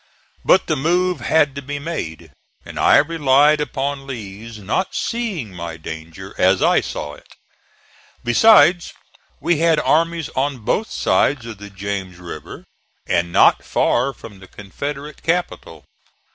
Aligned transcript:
But 0.43 0.65
the 0.65 0.75
move 0.75 1.19
had 1.21 1.53
to 1.53 1.61
be 1.61 1.77
made, 1.77 2.31
and 2.65 2.79
I 2.79 2.97
relied 2.97 3.61
upon 3.61 4.07
Lee's 4.07 4.57
not 4.57 4.95
seeing 4.95 5.53
my 5.53 5.77
danger 5.77 6.33
as 6.39 6.63
I 6.63 6.81
saw 6.81 7.13
it. 7.13 7.27
Besides 8.23 8.93
we 9.39 9.59
had 9.59 9.79
armies 9.79 10.29
on 10.29 10.57
both 10.65 10.89
sides 10.91 11.45
of 11.45 11.59
the 11.59 11.69
James 11.69 12.17
River 12.17 12.63
and 13.05 13.31
not 13.31 13.63
far 13.63 14.11
from 14.11 14.39
the 14.39 14.47
Confederate 14.47 15.21
capital. 15.21 15.85